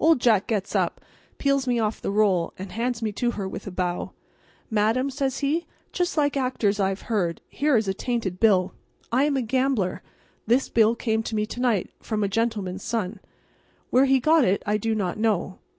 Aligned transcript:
Old 0.00 0.18
Jack 0.18 0.46
gets 0.46 0.74
up, 0.74 0.98
peels 1.36 1.66
me 1.66 1.78
off 1.78 2.00
the 2.00 2.10
roll 2.10 2.54
and 2.58 2.72
hands 2.72 3.02
me 3.02 3.12
to 3.12 3.32
her 3.32 3.46
with 3.46 3.66
a 3.66 3.70
bow. 3.70 4.12
"Madam," 4.70 5.10
says 5.10 5.40
he, 5.40 5.66
just 5.92 6.16
like 6.16 6.38
actors 6.38 6.80
I've 6.80 7.02
heard, 7.12 7.42
"here 7.50 7.76
is 7.76 7.86
a 7.86 7.92
tainted 7.92 8.40
bill. 8.40 8.72
I 9.12 9.24
am 9.24 9.36
a 9.36 9.42
gambler. 9.42 10.00
This 10.46 10.70
bill 10.70 10.94
came 10.94 11.22
to 11.24 11.34
me 11.36 11.44
to 11.44 11.60
night 11.60 11.90
from 12.00 12.24
a 12.24 12.28
gentleman's 12.28 12.82
son. 12.82 13.20
Where 13.90 14.06
he 14.06 14.20
got 14.20 14.42
it 14.42 14.62
I 14.64 14.78
do 14.78 14.94
not 14.94 15.18
know. 15.18 15.58